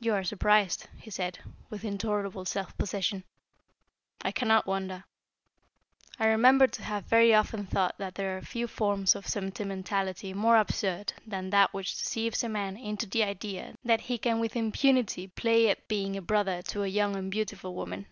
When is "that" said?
7.98-8.16, 11.50-11.72, 13.84-14.00